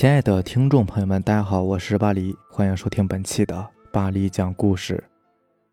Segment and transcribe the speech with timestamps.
[0.00, 5.02] 亲爱的听众朋友们，大家好，我是巴黎，欢迎收听本期的巴黎讲故事。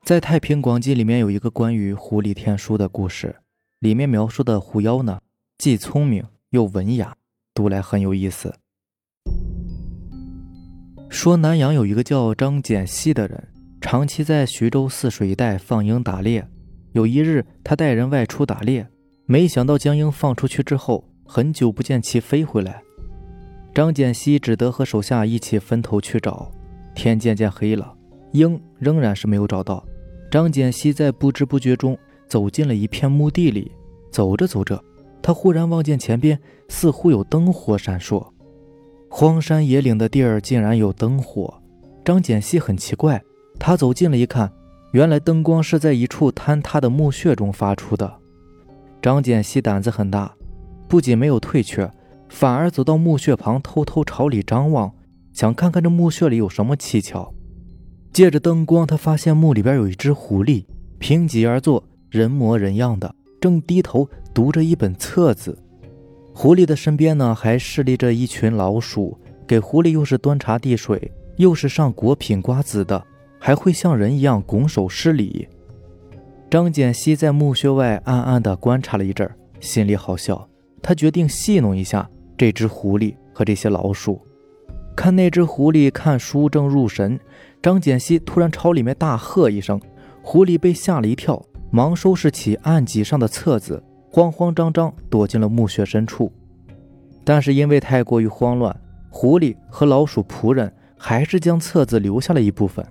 [0.04, 3.36] 在《太平广记》里面有一个关于狐狸天书的故事，
[3.82, 5.20] 里面描述的狐妖呢，
[5.60, 7.16] 既聪明又文雅，
[7.54, 8.52] 读来很有意思。
[11.08, 13.50] 说南阳有一个叫张简溪的人，
[13.80, 16.50] 长期在徐州泗水一带放鹰打猎。
[16.94, 18.88] 有一日，他带人外出打猎，
[19.28, 22.82] 没想到将鹰放出去之后，很久不见其飞回来。
[23.76, 26.50] 张简熙只得和手下一起分头去找。
[26.96, 27.94] 天渐渐黑了，
[28.32, 29.86] 鹰仍然是没有找到。
[30.32, 33.70] 张简熙在不知不觉中走进了一片墓地里。
[34.10, 34.82] 走着走着，
[35.22, 36.40] 他忽然望见前边
[36.70, 38.26] 似乎有灯火闪烁。
[39.10, 41.54] 荒山野岭的地儿竟然有灯火。
[42.06, 43.22] 张简熙很奇怪，
[43.60, 44.50] 他走近了一看，
[44.94, 48.10] 原来灯光是在一处坍塌的墓穴中发出的。
[49.02, 50.34] 张简熙胆子很大，
[50.88, 51.92] 不仅没有退却。
[52.30, 54.94] 反而走到墓穴旁，偷偷朝里张望，
[55.34, 57.34] 想看看这墓穴里有什么蹊跷。
[58.12, 60.66] 借着灯光，他发现墓里边有一只狐狸，
[61.00, 65.58] 平脊而坐，人模人样的，正低头读着一本册子。
[66.34, 69.18] 狐狸的身边呢，还侍立着一群老鼠，
[69.48, 73.06] 给狐狸又是端茶递水，又是上果品瓜子的，
[73.40, 75.48] 还会像人一样拱手施礼。
[76.50, 79.30] 张简熙在墓穴外暗暗地观察了一阵，
[79.60, 80.48] 心里好笑，
[80.82, 82.10] 他决定戏弄一下。
[82.38, 84.22] 这只狐狸和这些老鼠，
[84.96, 87.20] 看那只狐狸看书正入神，
[87.62, 89.80] 张简熙突然朝里面大喝一声，
[90.22, 93.82] 狐狸被吓了一跳，忙收拾起案几上的册子，
[94.12, 96.32] 慌慌张张躲进了墓穴深处。
[97.24, 98.76] 但是因为太过于慌乱，
[99.10, 102.86] 狐狸和老鼠仆人还是将册子留下了一部分。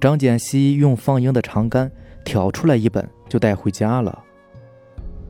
[0.00, 1.90] 张简熙用放鹰的长杆
[2.24, 4.24] 挑出来一本，就带回家了。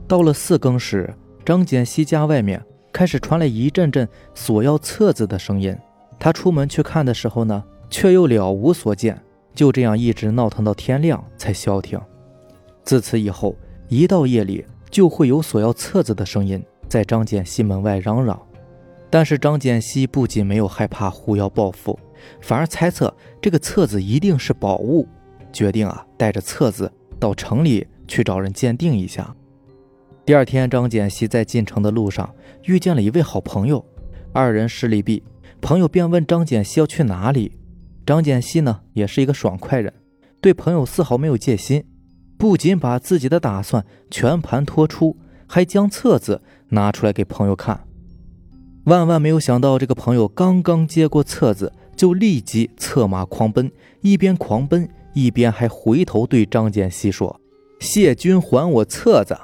[0.07, 1.13] 到了四更时，
[1.45, 2.61] 张简熙家外面。
[2.95, 5.77] 开始传来一阵阵索要册子的声音。
[6.17, 9.21] 他出门去看的时候呢，却又了无所见。
[9.53, 11.99] 就这样一直闹腾到天亮才消停。
[12.83, 13.53] 自此以后，
[13.89, 18.41] 一到夜里就会有索要册子的声音在张简西门外嚷嚷。
[19.09, 21.99] 但是张简西不仅没有害怕狐妖报复，
[22.39, 25.05] 反而猜测这个册子一定是宝物，
[25.51, 26.89] 决定啊带着册子
[27.19, 29.35] 到城里去找人鉴定一下。
[30.25, 33.85] 第二天，张简熙在进城的路上遇见了一位好朋友，
[34.33, 35.21] 二人势力毕，
[35.61, 37.51] 朋友便问张简熙要去哪里。
[38.07, 39.93] 张简熙呢，也是一个爽快人，
[40.41, 41.83] 对朋友丝毫没有戒心，
[42.39, 45.15] 不仅把自己的打算全盘托出，
[45.45, 47.85] 还将册子拿出来给朋友看。
[48.85, 53.71] 万万没有想到，这个朋友刚刚接过册子，就立即策马狂奔，
[54.01, 57.39] 一边狂奔一边还回头对张简熙说
[57.79, 59.37] ：“谢君还我册子。”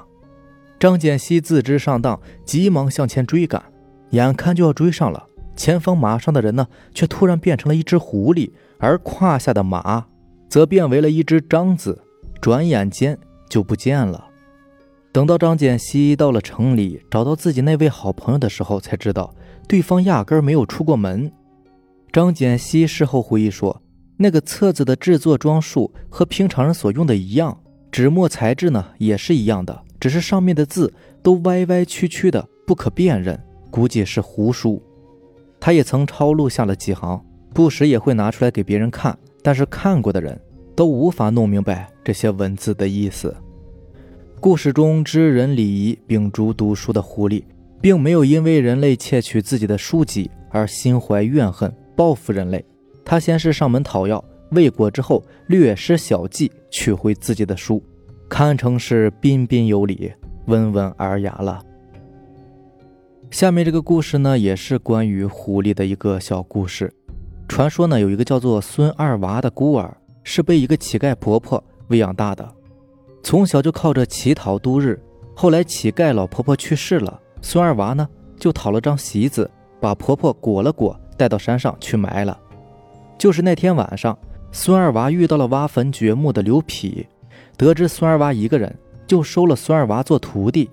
[0.82, 3.62] 张简熙自知上当，急忙向前追赶，
[4.10, 10.04] 眼看就要追上了，前方马上的人呢，却突然变成了一只狐狸，而胯下的马
[10.48, 12.02] 则变为了一只獐子，
[12.40, 13.16] 转眼间
[13.48, 14.26] 就不见了。
[15.12, 19.32] 等到张简熙到了城里，找到自己那位好朋友的时候，才知道
[19.68, 21.30] 对方压根没有出过门。
[22.10, 23.80] 张简熙事后回忆说，
[24.16, 27.56] 那个册子的制作装束和平常人所用的一样，
[27.92, 29.84] 纸墨材质呢也是一样的。
[30.02, 30.92] 只是上面的字
[31.22, 33.40] 都歪歪曲曲的，不可辨认，
[33.70, 34.82] 估计是胡书。
[35.60, 37.24] 他也曾抄录下了几行，
[37.54, 40.36] 不时也会拿出来给别人看，但是看过的人
[40.74, 43.32] 都无法弄明白这些文字的意思。
[44.40, 47.44] 故事中知人礼仪、秉烛读书的狐狸，
[47.80, 52.64] 并没有因为人类窃取自己的书籍而心怀怨恨，报复人类。
[53.04, 57.80] 他先是上门讨要，未果之后，略施小计，取回自己的书。
[58.32, 60.10] 堪称是彬彬有礼、
[60.46, 61.62] 温文尔雅了。
[63.30, 66.90] 下面这个故事呢，也是关于狐狸的一个小故事。
[67.46, 69.94] 传说呢，有一个叫做孙二娃的孤儿，
[70.24, 72.50] 是被一个乞丐婆婆喂养大的，
[73.22, 74.98] 从小就靠着乞讨度日。
[75.36, 78.08] 后来乞丐老婆婆去世了，孙二娃呢
[78.38, 82.40] 就讨了张席子，把婆婆裹了裹，带到山上去埋了。
[83.18, 84.18] 就是那天晚上，
[84.52, 87.04] 孙二娃遇到了挖坟掘墓的刘痞。
[87.62, 88.76] 得知孙二娃一个人，
[89.06, 90.68] 就收了孙二娃做徒弟。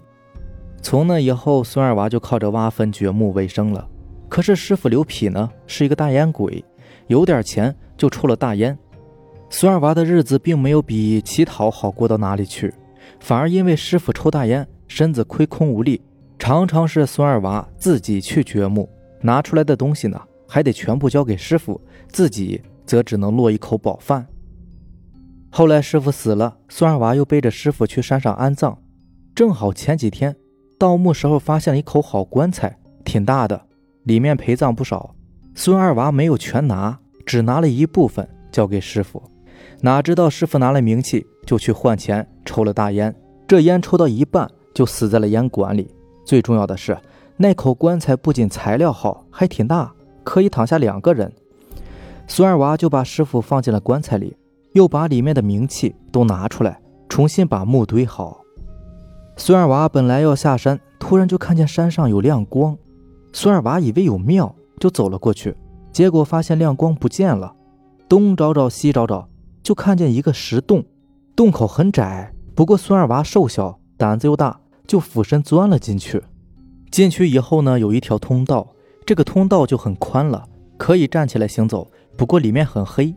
[0.81, 3.87] 从那以后，孙二娃就靠着挖坟掘墓为生了。
[4.27, 6.65] 可是师傅刘痞呢，是一个大烟鬼，
[7.05, 8.75] 有点钱就抽了大烟。
[9.51, 12.73] 孙二娃的日子并没有比乞讨好过到哪里去，
[13.19, 16.01] 反而因为师傅抽大烟，身子亏空无力，
[16.39, 18.89] 常常是孙二娃自己去掘墓，
[19.21, 21.79] 拿出来的东西呢，还得全部交给师傅，
[22.11, 24.25] 自己则只能落一口饱饭。
[25.51, 28.77] 后来师傅死了，孙二娃又背着师傅去山上安葬。
[29.33, 30.35] 正好前几天
[30.77, 33.59] 盗墓时候发现了一口好棺材，挺大的，
[34.03, 35.15] 里面陪葬不少。
[35.55, 39.21] 孙二娃没有全拿，只拿了一部分交给师傅。
[39.81, 43.13] 哪知道师傅拿了冥器，就去换钱抽了大烟。
[43.47, 45.89] 这烟抽到一半，就死在了烟管里。
[46.23, 46.97] 最重要的是，
[47.37, 49.91] 那口棺材不仅材料好，还挺大，
[50.23, 51.31] 可以躺下两个人。
[52.27, 54.37] 孙二娃就把师傅放进了棺材里，
[54.73, 58.41] 又把里面的冥器都拿出来，重新把墓堆好。
[59.37, 62.77] 孙二娃本来要下山，突然就看见山上有亮光。
[63.33, 64.55] 孙二娃以为有庙。
[64.79, 65.53] 就走了过去，
[65.91, 67.53] 结果发现亮光不见了，
[68.07, 69.27] 东找找西找找，
[69.61, 70.85] 就看见一个石洞，
[71.35, 76.23] 洞口很窄，不过孙二娃瘦小，胆子又大，就俯身钻了进去。
[76.91, 78.65] 进去以后呢，有一条通道，
[79.05, 81.91] 这个通道就很宽了，可以站起来行走。
[82.15, 83.13] 不过里面很黑，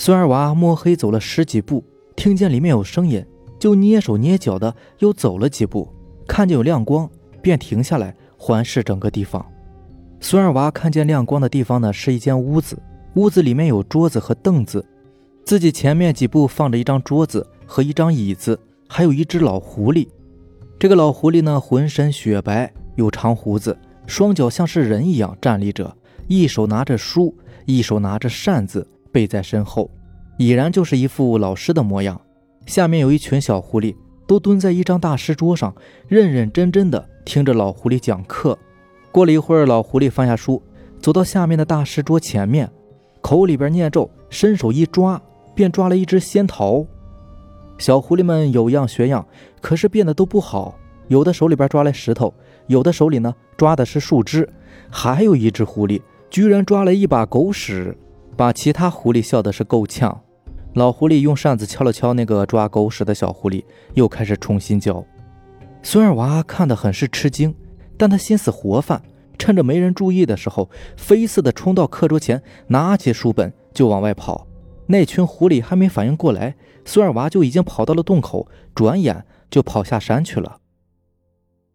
[0.00, 1.82] 孙二娃摸黑走了十几步，
[2.14, 3.22] 听见里面有声音，
[3.58, 5.92] 就蹑手蹑脚的又走了几步，
[6.24, 7.10] 看见有亮光，
[7.42, 9.44] 便停下来环视整个地方。
[10.20, 12.80] 孙二娃看见亮光的地方呢，是一间屋子，
[13.14, 14.86] 屋子里面有桌子和凳子，
[15.44, 18.56] 自己前面几步放着一张桌子和一张椅子，
[18.88, 20.06] 还有一只老狐狸。
[20.78, 25.92] 这个老狐狸呢，浑身雪白，有长胡子，双脚像是人一样站立着，
[26.28, 27.36] 一手拿着书，
[27.66, 28.86] 一手拿着扇子
[29.18, 29.90] 背在身后，
[30.36, 32.20] 已然就是一副老师的模样。
[32.66, 33.96] 下面有一群小狐狸，
[34.28, 35.74] 都蹲在一张大石桌上，
[36.06, 38.56] 认认真真的听着老狐狸讲课。
[39.10, 40.62] 过了一会儿，老狐狸放下书，
[41.00, 42.70] 走到下面的大石桌前面，
[43.20, 45.20] 口里边念咒，伸手一抓，
[45.52, 46.86] 便抓了一只仙桃。
[47.76, 49.26] 小狐狸们有样学样，
[49.60, 50.78] 可是变得都不好，
[51.08, 52.32] 有的手里边抓来石头，
[52.68, 54.48] 有的手里呢抓的是树枝，
[54.88, 56.00] 还有一只狐狸
[56.30, 57.96] 居然抓了一把狗屎，
[58.38, 60.22] 把其他狐狸笑的是够呛。
[60.74, 63.64] 老狐狸用扇子敲了敲那个抓狗屎的小狐狸，
[63.94, 65.04] 又开始重新教。
[65.82, 67.52] 孙二娃看得很是吃惊。
[67.96, 69.02] 但他心思活泛，
[69.40, 74.46] 趁着没人注意的时候，飞似的冲到课桌前，拿起书本就往外跑。
[74.86, 80.58] 那群狐狸还没反应过来，孙二娃就已经跑到了洞口，转眼就跑下山去了。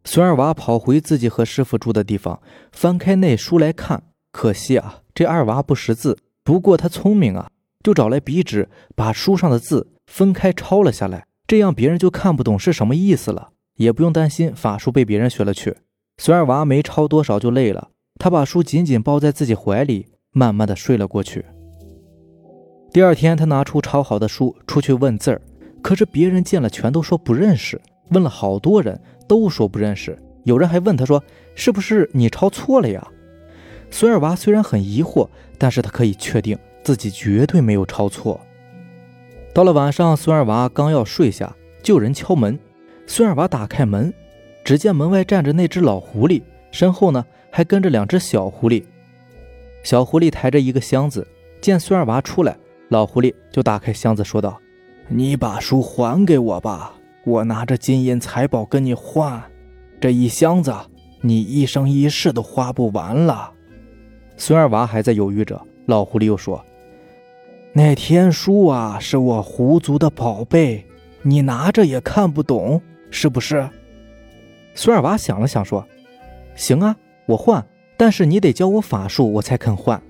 [0.06, 6.18] 孙二娃跑回自己和师傅住的地方，翻开那书来看，可惜啊，这二娃不识字。
[6.44, 7.50] 不过他聪明啊，
[7.84, 15.78] 就找来笔纸，把书上的字分开抄了下来，这样别人就看不懂是什么意思了，也不用担心法术被别人学了去。
[16.18, 21.46] 孙二娃没抄多少就累了，他把书紧紧抱在自己怀里，慢慢的睡了过去。
[22.92, 25.42] 第二天，他拿出抄好的书出去问字儿，
[25.82, 27.82] 可是别人见了全都说不认识。
[28.10, 31.24] 问了好多人都说不认识，有人还问他说
[31.56, 33.08] ：“是不是你抄错了呀？”
[33.94, 35.30] 孙二娃虽然很疑惑，
[35.60, 38.42] 但是他可以确定自己绝对没有抄错。
[39.54, 42.58] 到了晚上，孙二娃刚要睡下，就有人敲门。
[43.06, 44.12] 孙二娃打开门。
[44.66, 46.42] 只见门外站着那只老狐狸，
[46.72, 48.84] 身后呢还跟着两只小狐狸。
[49.84, 51.28] 小狐狸抬着一个箱子，
[51.62, 52.58] 见孙二娃出来，
[52.88, 54.60] 老狐狸就打开箱子说道
[55.08, 56.94] ：“你把书还给我吧，
[57.26, 59.44] 我拿着金银财宝跟你换。
[60.02, 60.74] 这一箱子
[61.22, 63.52] 你一生一世都花不完了。”
[64.36, 66.64] 孙二娃还在犹豫着，老狐狸又说
[67.74, 70.86] ：“那天书啊，是我狐族的宝贝，
[71.22, 73.70] 你拿着也看不懂，是不是？”
[74.76, 75.88] 孙二娃想了想，说
[76.56, 76.96] ：“行啊，
[77.28, 80.02] 我换，但是你得教我法术，我才肯换。”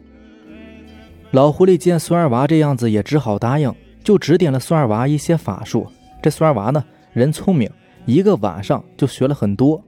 [1.32, 5.88] 老狐狸见孙二娃这样子，也只好答应，就指点了孙二娃一些法术。
[6.22, 7.70] 这孙二娃呢，人聪明，
[8.06, 9.84] 一个晚上就学了很多。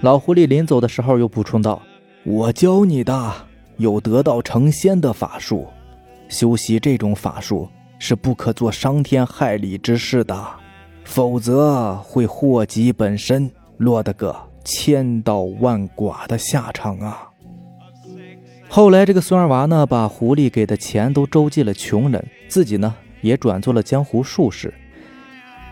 [0.00, 1.82] 老狐狸临走的时候又补充道
[2.24, 3.12] ：“我教你的
[3.78, 5.66] 有得道成仙的法术，
[6.28, 7.68] 修习这种法术
[7.98, 10.46] 是不可做伤天害理之事的，
[11.04, 17.28] 否则会祸及本身。”落得个千刀万剐的下场啊！
[18.68, 24.74] 后来这个孙二娃呢，把狐狸给的钱都周济了穷人，自己呢也转做了江湖术士，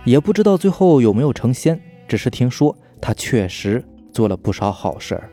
[0.05, 5.29] 也不知道最后有没有成仙，只是听说他确实做了不少好事儿。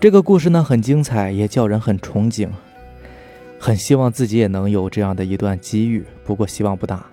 [0.00, 2.48] 这个故事呢很精彩，也叫人很憧憬，
[3.58, 7.04] 很希望自己也能有这样的一段机遇，不过希望不大。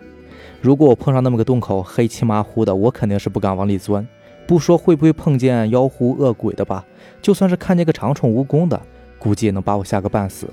[0.62, 4.08] 如果我碰上那么个洞口，黑漆麻糊的，我肯定是不敢往里钻。
[4.46, 6.86] 不说会不会碰见妖狐恶鬼的吧，
[7.24, 8.80] 就算是看见个长虫蜈蚣的，
[9.18, 10.48] 估计也能把我吓个半死。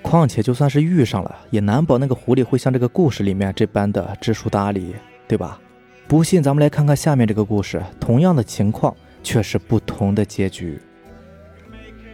[0.00, 4.94] 况且就算是遇上了，也难保那个狐狸会像这个故事里面这般的知书达理，
[5.26, 5.60] 对吧？
[6.06, 8.94] 不信，咱们来看看下面这个故事，同样的情况
[9.24, 10.80] 却是不同的结局。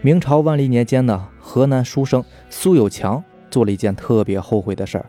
[0.01, 5.07] 明朝万历年间呢，河南书生苏有强做了一件特别后悔的事儿。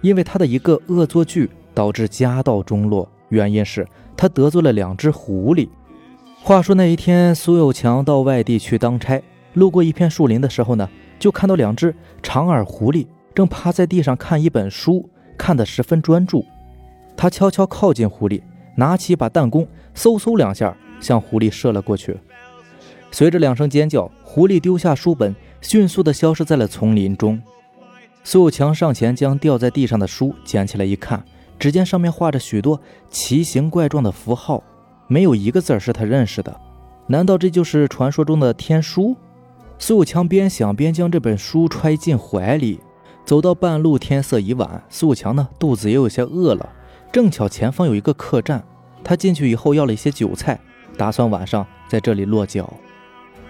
[0.00, 5.68] 因为他的一个恶作剧导致家道中落，原因是他得罪了两只狐狸。
[6.42, 9.22] 话说那一天，苏有强到外地去当差，
[9.54, 10.88] 路过一片树林的时候呢，
[11.20, 15.08] 就看到两只长耳狐狸正趴在地上看一本书，
[15.38, 16.44] 看得十分专注。
[17.16, 18.42] 他悄悄靠近狐狸，
[18.74, 22.18] 拿起一把弹弓，嗖嗖两下向狐狸射了过去。
[23.12, 27.40] 随着两声尖叫，狐狸丢下书本，迅速地消失在了丛林中。
[28.24, 31.22] 苏有强上前将掉在地上的书捡起来一看，
[31.58, 34.64] 只见上面画着许多奇形怪状的符号。
[35.08, 36.58] 没有一个字是他认识的，
[37.06, 39.14] 难道这就是传说中的天书？
[39.78, 42.80] 苏有强边想边将这本书揣进怀里。
[43.26, 46.68] 走到半路，天色已晚，苏有强呢肚子也有些饿了。
[47.12, 48.64] 正巧前方有一个客栈，
[49.04, 50.58] 他进去以后要了一些酒菜，
[50.96, 52.72] 打算晚上在这里落脚。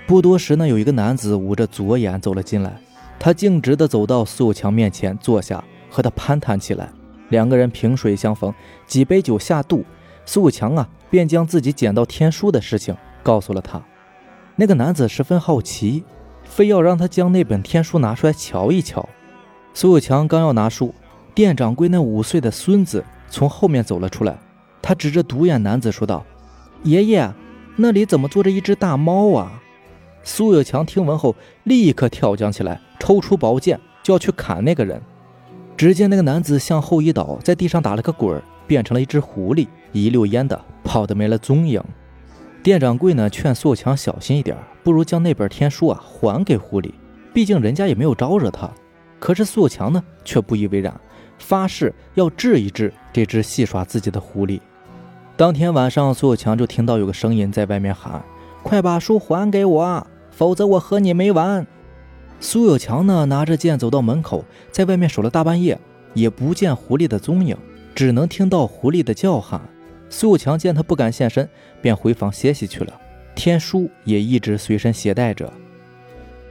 [0.06, 2.76] 不多时呢，有一个男子捂着左眼走了进来，
[3.18, 6.88] 他径直的走到苏有强面前坐下，和他攀谈起来。
[7.30, 8.52] 两个人萍水相逢，
[8.86, 9.84] 几杯酒下肚。
[10.26, 13.80] 苏有强啊，便将自己捡到天书的事情告诉了他。
[14.56, 16.04] 那个男子十分好奇，
[16.44, 19.08] 非要让他将那本天书拿出来瞧一瞧。
[19.72, 20.94] 苏有强刚要拿书，
[21.34, 24.36] 店掌柜那五岁的孙子从后面走了出来，
[24.82, 26.24] 他指着独眼男子说道
[26.84, 27.32] ：“爷爷，
[27.76, 29.61] 那里怎么坐着一只大猫啊？”
[30.24, 35.00] 苏有强听闻后，立刻跳将起来，抽出宝剑就要去砍那个人。
[35.76, 39.66] 只见那个男子向后一倒，在地上打了个滚，变成了一只狐狸。
[39.90, 41.82] 一溜烟的跑得没了踪影。
[42.62, 46.92] 店掌柜呢劝苏有强小心一点，不如将那本天书啊还给狐狸，
[47.34, 48.70] 毕竟人家也没有招惹他。
[49.18, 50.98] 可是苏有强呢却不以为然，
[51.38, 54.60] 发誓要治一治这只戏耍自己的狐狸。
[55.36, 58.22] 当天晚上，苏有强就听到有个声音在外面喊
[58.62, 61.66] ：“快把书还给我，否则我和你没完！”
[62.40, 65.78] 苏有强呢拿着剑走到门口，在外面守了大半夜，
[66.14, 67.56] 也不见狐狸的踪影，
[67.94, 69.60] 只能听到狐狸的叫喊。
[70.08, 71.48] 苏有强见他不敢现身，
[71.80, 72.92] 便回房歇息去了。
[73.34, 75.50] 天书也一直随身携带着。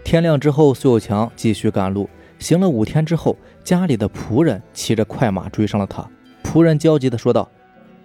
[0.04, 2.10] 天亮之后，苏有强继续赶路。
[2.40, 6.04] 行了五天之后，家里的仆人骑着快马追上了他。
[6.44, 7.48] 仆人焦急地说道：“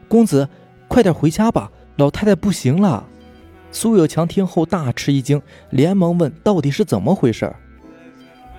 [0.09, 0.47] 公子，
[0.89, 3.07] 快点回家吧，老太太不行了。”
[3.77, 7.55] 苏有强听后大吃一惊，连忙问：“到底是怎么回事？”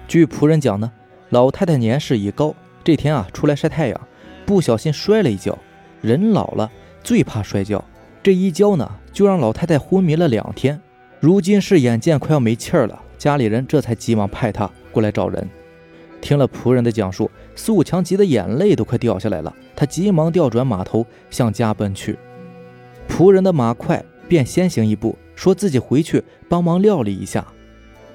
[0.07, 0.91] 据仆人讲呢，
[1.29, 3.99] 老太太年事已高，这天啊出来晒太阳，
[4.45, 5.57] 不小心摔了一跤。
[6.01, 6.69] 人老了。
[7.03, 7.83] 最怕摔跤，
[8.21, 10.79] 这一跤呢，就让老太太昏迷了两天。
[11.19, 15.49] 如今是眼见快要没气儿了，家里人这才急忙派他过来找人。
[16.21, 19.51] 听了仆人的讲述，苏强急得眼泪都快掉下来了。
[19.75, 22.19] 他急忙调转马头向家奔去。
[23.09, 27.45] 仆人的马快，便先行一步，说自己回去帮忙料理一下。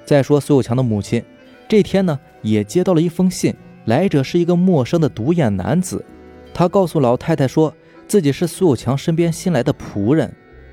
[0.05, 1.23] 再说苏有强的母亲，
[1.69, 3.55] 这天呢也接到了一封信，
[3.87, 6.05] 来者是一个陌生的独眼男子。
[6.53, 7.75] 他告诉老太太说。
[8.09, 10.31] 自己是苏有强身边新来的仆人，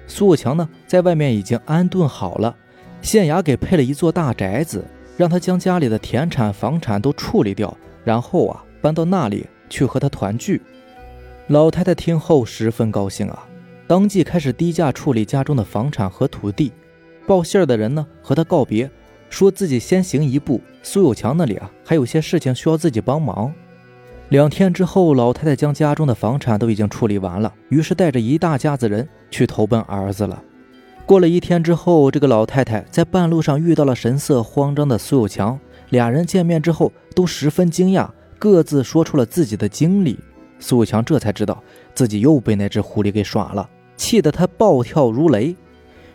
[0.08, 2.54] 苏有强呢，在外面已经安顿好了，
[3.02, 4.84] 县衙给配了一座大宅子，
[5.16, 10.62] 让他将家里的田产房产都处理掉，然后啊，搬到那里去和他团聚。
[11.48, 13.48] 老太太听后十分高兴啊，
[13.90, 16.72] 当即开始低价处理家中的房产和土地。
[17.26, 18.88] 报信儿的人呢，和他告别，
[19.32, 23.52] 说自己先行一步，苏有强那里啊，还有些事情需要自己帮忙。
[24.28, 30.40] 两天之后，老太太将家中的房产都已经处理完了，于是带着一大家子人去投奔儿子了。
[31.08, 40.20] 过了一天之后，这个老太太在半路上遇到了神色慌张的苏有强，俩人见面之后都十分惊讶，各自说出了自己的经历。
[40.60, 41.64] 苏有强这才知道
[41.96, 43.68] 自己又被那只狐狸给耍了，
[44.00, 45.56] 气得他暴跳如雷。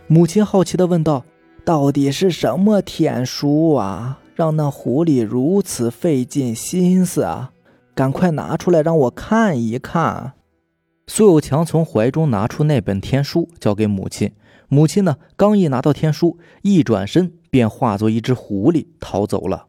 [0.07, 1.23] 母亲好奇地问道
[1.63, 7.51] ：“到底是什么天书啊，让那狐狸如此费尽心思啊？”
[7.93, 10.33] 赶快拿出来让我看一看。
[11.07, 14.33] 苏有强从怀中拿出那本天书，交给母亲。
[14.67, 19.67] 母亲呢，刚一拿到天书，一转身便化作一只狐狸逃走了。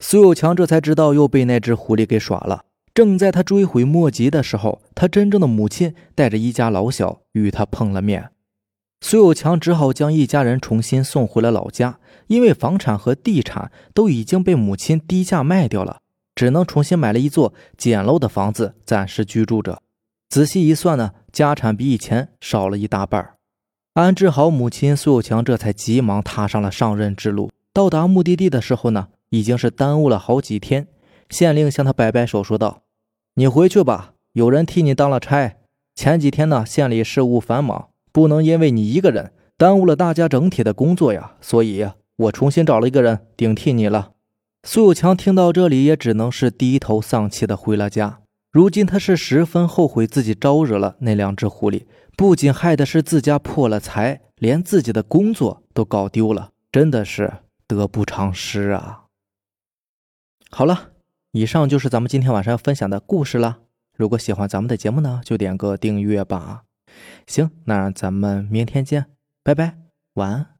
[0.00, 2.62] 苏有强这才知道又被那只狐狸给耍了。
[2.98, 8.30] 正在他追悔莫及的时候，他真正的母亲带着一家老小与他碰了面。
[9.00, 16.00] 苏有强只好将一家人重新送回了老家，因为房产和地产都已经被母亲低价卖掉了。
[16.34, 19.80] 只能重新买了一座简陋的房子，暂时居住着。
[20.28, 23.34] 仔细一算呢，家产比以前少了一大半。
[23.94, 27.52] 安置好母亲，苏有强这才急忙踏上了上任之路。
[27.72, 30.88] 到达目的地的时候呢，已经是耽误了好几天。
[31.30, 32.82] 县令向他摆摆手，说道
[33.38, 35.58] ：“你回去吧，有人替你当了差。
[35.94, 41.36] 前几天呢，县里事务繁忙，不能因为你一个人耽误了大家整体的工作呀。
[41.40, 44.10] 所以，我重新找了一个人顶替你了。”
[44.66, 48.22] 苏有强听到这里，也只能是低头丧气的回了家。
[48.50, 51.84] 如今他是十分后悔自己招惹了那两只狐狸，
[52.16, 57.32] 不仅害的是自家破了财，连自己的工作都搞丢了，真的是
[57.68, 59.04] 得不偿失啊！
[60.50, 60.90] 好了，
[61.32, 63.58] 以上就是咱们今天晚上要分享的故事了。
[63.96, 66.64] 如果喜欢咱们的节目呢，就点个订阅吧。
[67.26, 69.06] 行，那咱们明天见，
[69.42, 69.76] 拜拜，
[70.14, 70.57] 晚安。